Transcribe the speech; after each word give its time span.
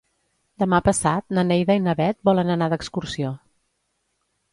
Demà 0.61 0.77
passat 0.85 1.35
na 1.37 1.43
Neida 1.49 1.75
i 1.79 1.83
na 1.87 1.95
Bet 1.99 2.17
volen 2.29 2.49
anar 2.55 2.71
d'excursió. 2.73 3.35